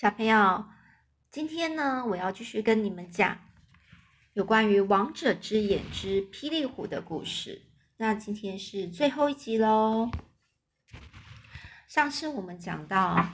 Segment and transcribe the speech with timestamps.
[0.00, 0.64] 小朋友，
[1.32, 3.36] 今天呢，我要继续跟你们讲
[4.32, 7.62] 有关于《王者之眼之霹雳虎》的故事。
[7.96, 10.08] 那今天是最后一集喽。
[11.88, 13.28] 上次我们讲到，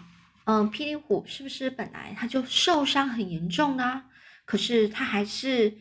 [0.44, 4.04] 嗯，霹雳虎是不是本来它就受伤很严重呢？
[4.46, 5.76] 可是它还是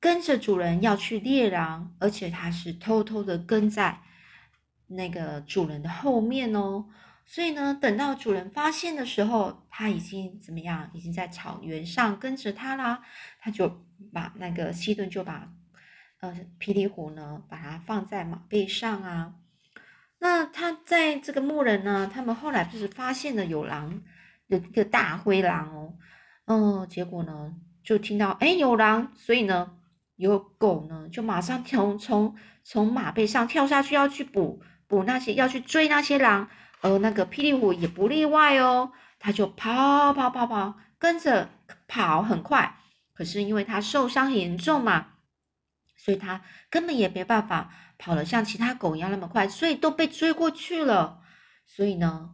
[0.00, 4.00] 跟着主人要去猎狼，而且它是偷偷的跟在
[4.88, 6.86] 那个主人的后面哦。
[7.26, 10.90] 所以呢，等到主人发现的时候，他已经怎么样？
[10.92, 13.02] 已经在草原上跟着他啦。
[13.40, 15.50] 他就把那个西顿就把
[16.20, 19.34] 呃霹雳虎呢，把它放在马背上啊。
[20.18, 24.02] 那他在这个牧人呢，他们后来不是发现了有狼，
[24.46, 25.94] 有一个大灰狼哦。
[26.44, 29.78] 嗯，结果呢，就听到哎有狼，所以呢，
[30.16, 36.50] 有狗呢就马上 从从从马背上跳下去，要去捕捕那些要去追那些狼。
[36.84, 41.48] 而那个霹雳虎也不例外哦，他就跑跑跑跑，跟着
[41.88, 42.76] 跑很快。
[43.14, 45.06] 可是因为他受伤很严重嘛，
[45.96, 51.20] 所以他根本也没办法跑得像其他狗一样那么快，所以都被追过去了。
[51.66, 52.32] 所以呢，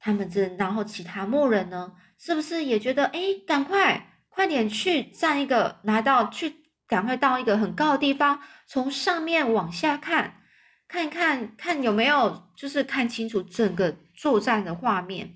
[0.00, 6.56] 他们这然后其他牧人呢，是不是也觉得哎，赶快快点去站一个，拿到去
[6.88, 10.40] 赶快到一个很高的地方，从上面往下看。
[10.86, 15.34] 看一看看有没有，就是看清楚整个作战的画面。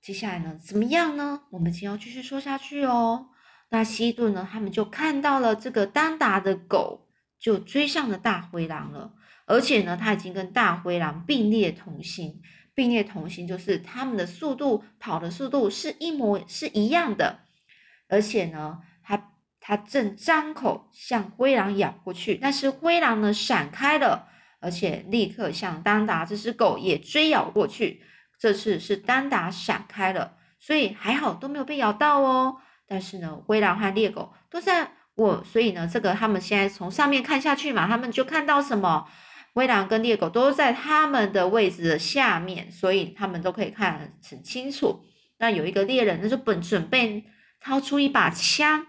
[0.00, 1.42] 接下来呢，怎么样呢？
[1.50, 3.28] 我们先要继续说下去哦。
[3.68, 9.14] 那西顿呢，他们就看到了这个丹达的狗，就追上了大灰狼了。
[9.46, 12.42] 而且呢，他已经跟大灰狼并列同行，
[12.74, 17.40] 并列同行就是他们的速度跑的速度是一模是一样的。
[18.08, 19.31] 而且呢，他。
[19.64, 24.26] 他正张口向灰狼咬过去，但是灰狼呢闪开了，
[24.60, 28.02] 而且立刻向丹达这只狗也追咬过去。
[28.40, 32.56] 这次是丹达闪开了，所以还好都没有被咬到哦。
[32.88, 39.06] 但是呢，灰狼和猎狗都在我，所以呢，这个他们现在从上面看下去嘛，他们就看到什么？
[39.54, 45.04] 灰狼跟猎狗都在他们的位置的下面，所以他们都可以看很清楚。
[45.38, 47.24] 那有一个猎人，那就本准备
[47.60, 48.86] 掏出一把枪。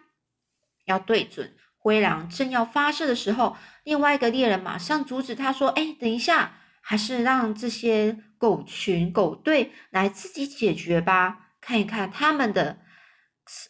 [0.86, 12.78] 要对准灰狼，正要发射的时候，另外一个猎人马上阻止他说：“哎，等一下，还是让这些狗群、狗队来自己解决吧，看一看他们的，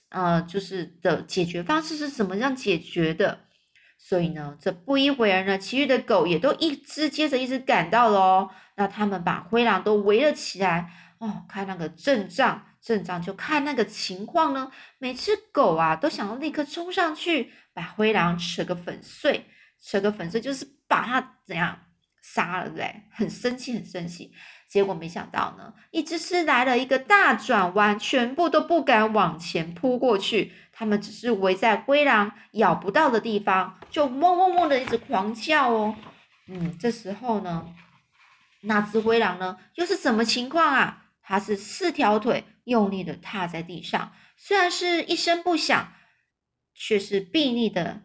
[0.10, 3.40] 呃，就是的解决方式是怎么样解决的。”
[3.98, 8.50] 所以呢，这不一会儿呢，其余的狗也都一只接着一只赶到了哦。
[8.76, 12.66] 那他们把灰狼都围了起来哦，看那个阵仗。
[12.84, 19.46] 镇长就看那个情况呢，每只狗啊都想要立刻冲上去把灰狼扯个粉碎，
[19.82, 21.80] 扯个粉碎就是把它怎样
[22.22, 23.04] 杀了，对？
[23.12, 24.34] 很生气，很生气。
[24.68, 35.96] 结果没想到呢，一只是来了一个大转弯，全部都不敢往前扑过去，他们只是围在灰狼咬不到的地方，就嗡嗡嗡的一直狂叫哦。
[36.48, 37.68] 嗯，这时候呢，
[38.62, 41.03] 那只灰狼呢又是什么情况啊？
[41.24, 45.94] 它是四条腿用力的踏在地上，虽然是一声不响，
[46.76, 48.02] 却是臂力的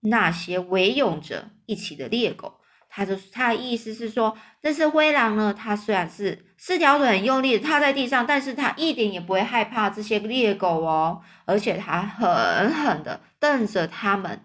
[0.00, 2.60] 那些围拥着一起的猎狗。
[2.94, 5.54] 他就他的意思是说，这只灰狼呢。
[5.54, 14.44] 它虽然是四条腿很用力的踏在地上，但是它一点也不会害怕这些猎狗哦，而且它狠狠的瞪着他们。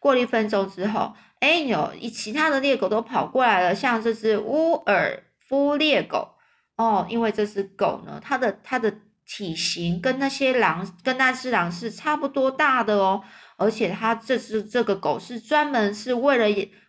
[0.00, 6.34] 过了一分钟之后，哎呦，一其他的猎狗都跑过来了，像这只乌尔夫猎狗。
[6.80, 8.90] 哦，因为这只狗呢，它的它的
[9.26, 13.22] 体型跟那些狼跟那只狼是差不多大的哦，
[13.58, 16.46] 而且它这只这个狗是专门是为了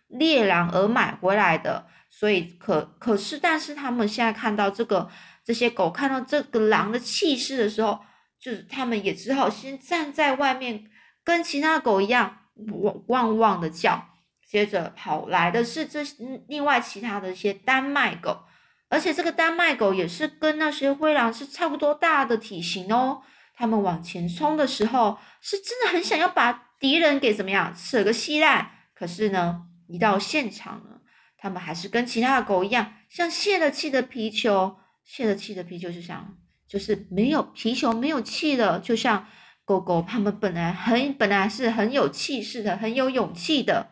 [0.08, 5.10] 猎狼而买回来的，所以可可是，但是他们现在看到这个
[5.44, 8.00] 这些狗看到这个狼的气势的时候，
[8.40, 10.84] 就是他们也只好先站在外面，
[11.22, 12.38] 跟其他狗一样
[12.82, 14.02] 汪汪汪的叫，
[14.48, 16.00] 接着跑来的是这
[16.48, 18.44] 另外其他的一些丹麦狗。
[18.92, 23.22] 而且这个丹麦狗也是跟那些灰狼是差不多大的体型哦。
[23.54, 28.70] 他们往前冲的时候，是真的很想要把敌人给怎么样扯个稀烂。
[28.94, 31.00] 可是呢，一到现场呢，
[31.38, 34.76] 他们还是跟其他的狗一样，像泄了气的皮球。
[35.04, 36.36] 泄了气的皮球就像
[36.68, 39.26] 就是没有皮球没有气了，就像
[39.64, 43.88] 狗狗他们本来很本来是很有气势的，很有勇气的，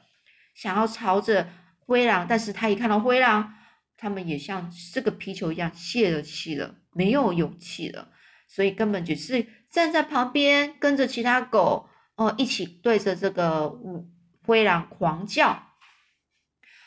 [0.54, 1.48] 想要朝着
[1.78, 3.54] 灰狼，但是他一看到灰狼。
[4.00, 8.08] 他们也像这个皮球一样泄了气了，没有勇气了，
[8.48, 13.70] 所以根本就是站在旁边跟着其他狗哦一起对着这个
[14.46, 15.66] 灰狼狂叫。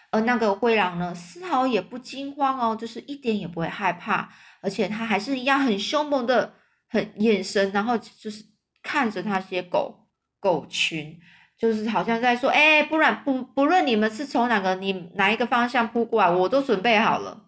[0.10, 6.56] 而那个灰狼呢，丝毫也不惊慌哦，就是一点也不会害怕，而且它还是一样很凶猛的，
[6.88, 8.44] 很眼神，然后就是
[8.82, 10.08] 看着那些狗
[10.40, 11.20] 狗群，
[11.58, 17.46] 就是好像在说，哎，不然不不论你们是从哪个你哪一个方向扑过来，我都准备好了，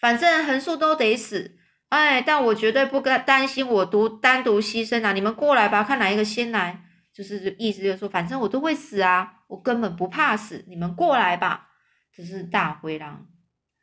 [0.00, 1.58] 反正横竖都得死，
[1.90, 11.68] 哎，但我绝对不跟担心我独单独牺牲啊，你们过来吧，看哪一个先来，就是意思就是说，反正我都会死啊，我根本不怕死，你们过来吧。
[12.14, 13.26] 这是大灰狼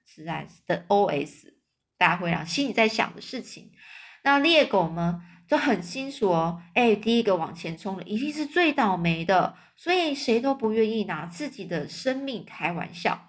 [0.06, 1.56] 实在是的 O.S.
[1.98, 3.72] 大灰狼心里在想的事情。
[4.24, 13.28] 那猎狗呢，就很清楚哦，哎，第一个往前冲的一定是最倒霉的，所以谁都不愿意拿自己的生命开玩笑。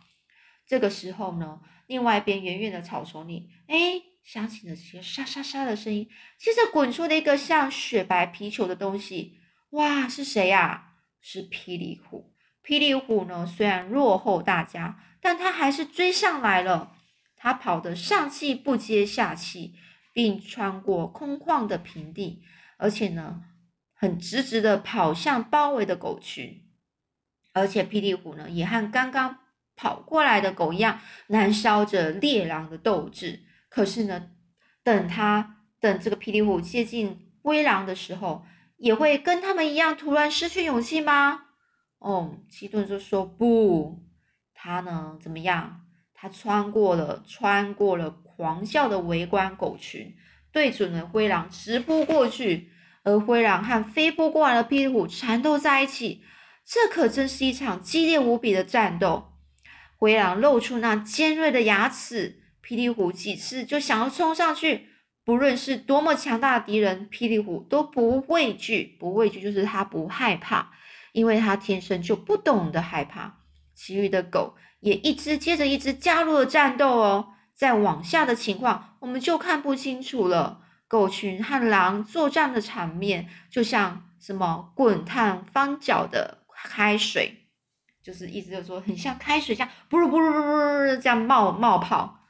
[0.67, 9.39] 这个时候呢，另外一边远远的草丛里，哎，响起了些沙沙沙的声音，接着滚出了一个像雪白皮球的东西。
[9.71, 10.97] 哇，是谁呀？
[11.23, 12.35] 是霹雳虎。
[12.63, 16.93] 霹雳虎呢，虽然落后大家，但他还是追上来了。
[17.35, 19.75] 他跑得上气不接下气，
[20.13, 22.43] 并穿过空旷的平地，
[22.77, 23.43] 而且呢，
[23.95, 26.67] 很直直的跑向包围的狗群。
[27.53, 29.39] 而且霹雳虎呢，也和刚刚
[29.75, 33.45] 跑过来的狗一样，燃烧着猎狼的斗志。
[33.69, 34.31] 可是呢，
[34.85, 38.45] 等他等这个霹雳虎接近灰狼的时候，
[38.77, 41.47] 也会跟他们一样，突然失去勇气吗？
[41.99, 44.03] 哦，基顿就说不，
[44.55, 45.87] 他呢怎么样？
[46.15, 50.15] 他穿过了，穿过了狂笑的围观狗群，
[50.51, 52.71] 对准了灰狼直扑过去。
[53.03, 56.23] 而灰狼和飞扑过来的霹雳虎缠斗在一起，
[56.65, 59.35] 这可真是一场激烈无比的战斗。
[59.99, 64.89] 灰狼露出那尖锐的牙齿，霹雳虎几次就想要冲上去。
[65.23, 70.73] 不论是多么强大的敌人，霹雳虎都不畏惧，不畏惧就是他不害怕。
[71.13, 73.41] 因为他天生就不懂得害怕，
[73.75, 77.35] 其余的狗也一只接着一只加入了战斗哦。
[77.61, 80.63] 再往下的情况，我们就看不清楚了。
[80.89, 87.49] 狗群和狼作战的场面，就像什么滚烫翻搅的开水，
[88.03, 92.21] 就是意思就是说，很像开水，像不噜不噜不噜这样冒冒泡，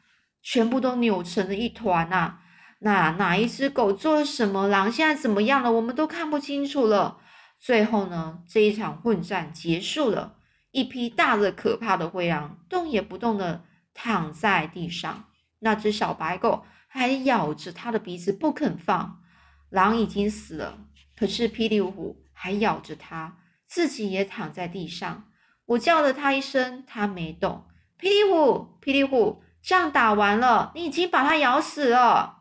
[0.43, 2.41] 全部都扭成了一团呐。
[2.81, 4.67] 那哪一只狗做了什么？
[4.67, 5.71] 狼现在怎么样了？
[5.71, 7.19] 我们都看不清楚了。
[7.61, 10.35] 最后呢，这一场混战结束了。
[10.73, 15.26] 一批大的可怕的灰狼动也不动的躺在地上，
[15.60, 19.22] 那只小白狗还咬着它的鼻子不肯放。
[19.69, 25.28] 狼已经死了，可是霹雳虎还咬着它，自己也躺在地上。
[25.66, 27.66] 我叫了它一声，它没动。
[27.98, 32.38] 霹雳虎，霹雳虎，仗打完了，你已经把它咬死了。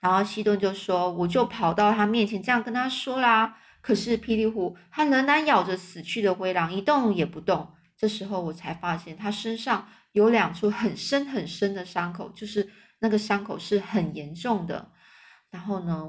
[0.00, 7.74] 然后西顿就说：“我就跑到他面前，这样跟他说啦。”可是霹雳虎它仍然咬着死去的灰狼，一动也不动。
[7.96, 12.70] 这时候我才发现，他身上有两处很深很深的伤口，就是
[13.00, 14.92] 那个伤口是很严重的。
[15.50, 16.08] 然后呢，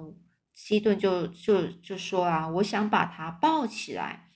[0.53, 4.31] 希顿就就就说啊，我想把他抱起来。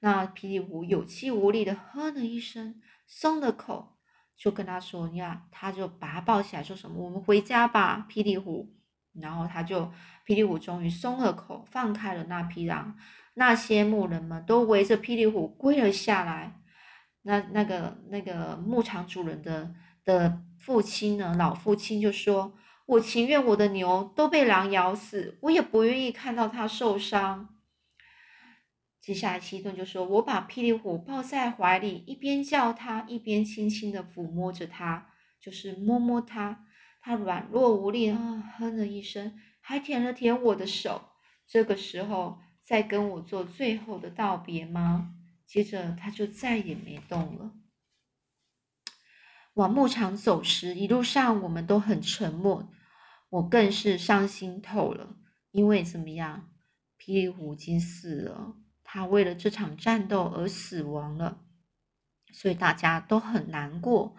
[0.00, 3.98] 那霹雳虎有气无力的哼了一声，松了口，
[4.34, 7.04] 就跟他说：“你看，他就把他抱起来，说什么？
[7.04, 8.74] 我们回家吧，霹雳虎。”
[9.20, 9.92] 然后他就，
[10.26, 12.96] 霹雳虎终于松了口，放开了那匹狼。
[13.34, 16.59] 那些牧人们都围着霹雳虎跪了下来。
[17.22, 19.74] 那那个那个牧场主人的
[20.04, 22.54] 的父亲呢，老父亲就说
[22.86, 27.56] ：“我情愿我的牛都被狼咬死，我也不愿意看到它受伤。”
[29.00, 35.08] 接下来，西顿就说：“我把霹雳虎抱在怀里，一边叫它，一边轻轻的抚摸着它，
[35.40, 36.64] 就是摸摸它。”
[37.02, 41.12] 他软弱无力啊，哼了一声，还舔了舔我的手。
[41.46, 45.14] 这个时候，再跟我做最后的道别吗？
[45.50, 47.50] 接着，他就再也没动了。
[49.54, 52.70] 往牧场走时，一路上我们都很沉默，
[53.30, 55.16] 我更是伤心透了。
[55.50, 56.50] 因为怎么样，
[56.96, 58.54] 霹雳虎已经死了，
[58.84, 61.40] 他为了这场战斗而死亡了，
[62.32, 64.14] 所以大家都很难过。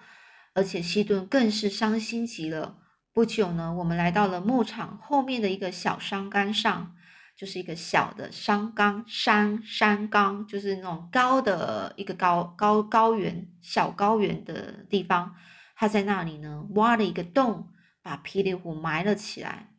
[0.54, 2.78] 而且西顿更是伤心极了。
[3.14, 6.98] 不久呢，我们来到了牧场后面的一个小山岗上，
[7.42, 15.36] 就是一个小的山岗山山岗，就是那种高的一个高高高原小高原的地方。
[15.76, 17.72] 他在那里呢，挖了一个洞，
[18.04, 19.72] 把霹雳虎埋了起来，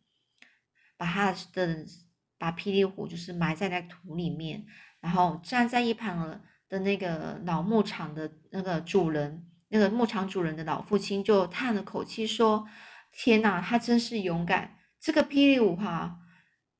[0.96, 1.86] 把他的
[2.36, 4.66] 把霹雳虎就是埋在那土里面，
[4.98, 9.46] 然后站在一旁的那个老牧场的那个主人。
[9.68, 12.66] 那个牧场主人的老父亲就叹了口气说
[13.14, 14.76] ：“天哪，他真是勇敢！
[15.00, 16.18] 这个霹雳舞哈，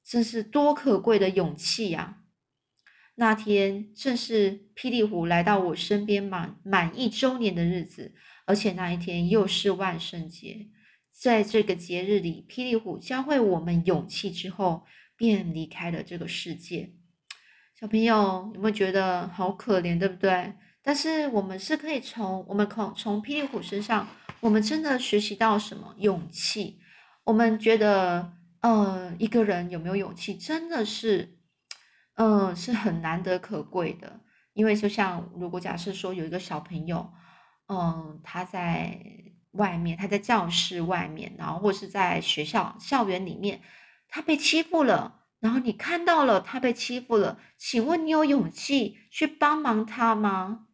[0.04, 2.18] 真是多可贵的勇气呀！”
[3.16, 8.14] 那天正是霹雳虎来到我身边满满一周年的日子，
[8.46, 10.68] 而且那一天又是万圣节。
[11.10, 16.94] 在这个节日里，霹雳虎教会我们勇气之后，便离开了这个世界。
[17.78, 20.54] 小朋友有没有觉得好可怜，对不对？
[20.82, 24.08] 但是我们是可以从我们从从霹雳虎身上，
[24.40, 26.80] 我们真的学习到什么勇气？
[27.24, 28.32] 我们觉得，
[28.62, 31.38] 呃，一个人有没有勇气，真的是，
[32.14, 34.20] 嗯，是很难得可贵的。
[34.54, 37.12] 因为就像如果假设说有一个小朋友，
[37.68, 39.00] 嗯，他在
[39.52, 43.62] 外面，他在教室外面，然后或是在学校校园里面，
[44.08, 50.68] 他被欺负了，然后你看到了他被欺负了，请问你有勇气去帮忙他吗？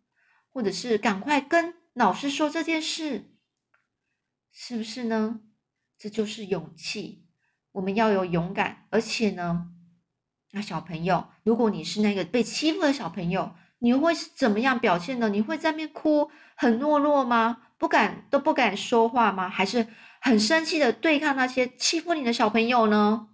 [0.50, 3.30] 或者是赶快跟老师说这件事，
[4.52, 5.40] 是不是呢？
[5.96, 7.27] 这就是勇气。
[7.78, 9.70] 我们要有勇敢，而且呢，
[10.50, 15.28] 那小朋友，如果你是那个被欺负的小朋友，你会是怎么样表现呢？
[15.28, 17.68] 你会在那哭，很懦弱吗？
[17.78, 19.48] 不敢都不敢说话吗？
[19.48, 19.86] 还是
[20.20, 23.28] 很生气的对抗那些欺负你的小朋友呢？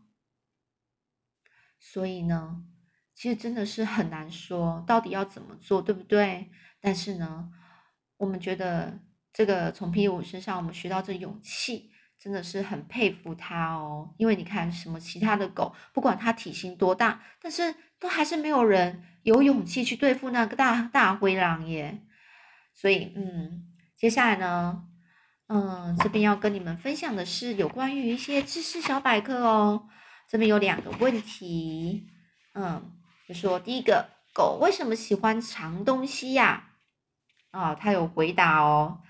[1.80, 2.64] 所以呢，
[3.14, 6.50] 其实真的是很难说，到底要怎么做，对不对？
[6.82, 7.48] 但是呢，
[8.18, 9.00] 我们觉得
[9.32, 14.14] 这个从霹雳舞身上，我们学到这勇气，真的是很佩服他哦。
[14.16, 22.02] 因为你看，什么其他的狗，不管它体型多大，但是都还是没有人有勇气去对付那个大大灰狼耶。
[22.72, 23.64] 所以，嗯，
[23.96, 24.84] 接下来呢，
[25.48, 29.88] 嗯，这边要跟你们分享的是有关于一些知识小百科哦。
[30.28, 32.08] 这边有两个问题，
[32.54, 32.90] 嗯，
[33.28, 36.70] 就说第一个，狗为什么喜欢藏东西呀？
[37.50, 39.02] 啊，他有回答哦。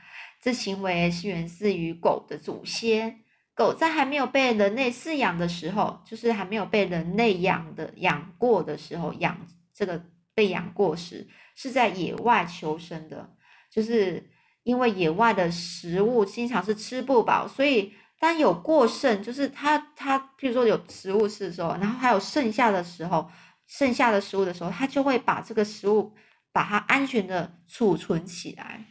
[0.44, 3.20] 这行为是源自于狗的祖先。
[3.54, 9.38] 狗在还没有被人类饲养的时候，就是还没有被人类养的养过的时候，养
[9.72, 13.34] 这个被养过时，是在野外求生的。
[13.70, 14.30] 就是
[14.64, 23.30] 因为野外的食物经常是吃不饱，所以当有过剩，就是它它，譬如说有食物吃的时候，然后还有剩下的时候，
[23.66, 26.12] 剩下的食物的时候，它就会把这个食物。
[26.52, 28.84] 把它安全的储存起来，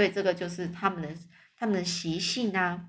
[0.00, 1.08] 所以这个就是他们的
[1.58, 2.86] 他们的习性啊。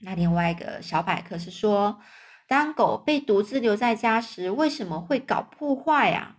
[0.00, 2.00] 那另外一个小百科是说，
[2.48, 6.38] 当狗被独自留在家时，为什么会搞破坏呀？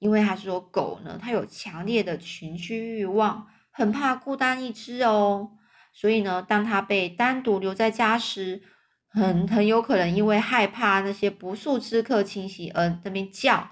[0.00, 5.52] 因为他说狗呢，它有强烈的群居欲望，很怕孤单一只哦。
[5.92, 8.60] 所以呢，当它被单独留在家时，
[9.08, 13.70] 很很有可能因为害怕那些不速之客侵袭而那边叫。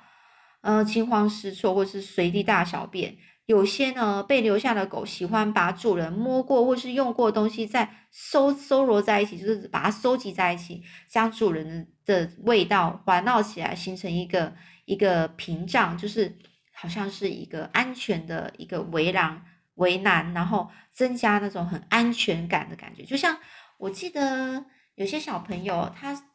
[0.61, 3.16] 呃，惊慌失措，或是随地大小便。
[3.46, 14.52] 有些呢，被留下的狗喜欢把主人摸过或是用过的东西再收收罗在一起，就是把它收集在一起，将主人的味道环绕起来，形成一个
[14.84, 16.36] 一个屏障，就是
[16.74, 19.42] 好像是一个安全的一个围栏
[19.76, 23.04] 围栏，然后增加那种很安全感的感觉。
[23.04, 23.38] 就像
[23.78, 24.64] 我记得
[24.96, 26.30] 有些小朋友，他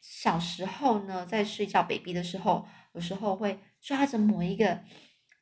[0.00, 3.58] 小时候呢，在睡觉 baby 的时候，有时候会。
[3.78, 4.80] 抓着某一个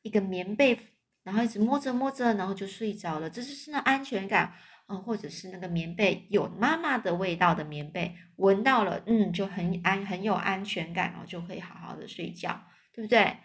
[0.03, 0.79] 一个棉被，
[1.25, 3.27] 然后一直摸着摸着，然后就睡着了。
[3.27, 4.53] 这就是那安全感，
[4.87, 12.61] 嗯，或者是那个棉被有妈妈的味道的棉被，闻到了，嗯，就很安很有安全感，然后就可以好好的睡觉，
[12.93, 13.37] 对不对？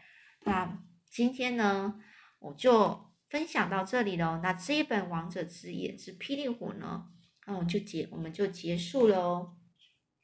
[0.44, 1.94] 那今天呢，
[2.38, 4.40] 我就分享到这里喽。
[4.42, 7.06] 那这一本《王者之眼》之霹雳虎呢，
[7.46, 9.56] 嗯，就结我们就结束了哦。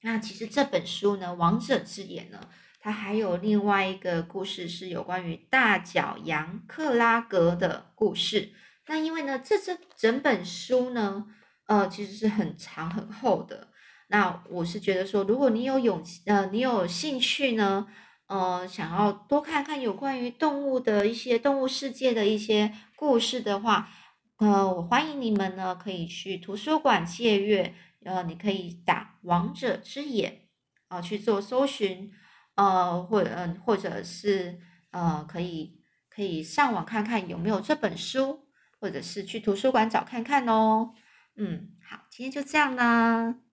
[0.02, 2.38] 那其实这本书呢，《王者之眼》呢。
[2.87, 8.52] 它还有另外一个故事，是有关于大脚羊克拉格的故事。
[8.87, 11.26] 那因为呢，这这整本书呢，
[11.66, 13.66] 呃，其实是很长很厚的。
[14.07, 17.88] 那我是觉得说，如果你有勇气，呃，你有兴趣呢，
[18.28, 23.88] 呃，想要多看看有关于动物的一些动物世界的一些故事的话，
[24.38, 27.75] 呃，我欢迎你们呢，可以去图书馆借阅。
[28.05, 30.43] 呃，你可以打《王者之眼》
[30.97, 32.12] 啊去做搜寻。
[32.56, 34.58] 呃，或嗯，或者是
[34.90, 35.78] 呃，可以
[36.10, 38.48] 可以上网看看有没有这本书，
[38.80, 40.92] 或者是去图书馆找看看哦。
[41.36, 43.46] 嗯，好，今天就这样啦。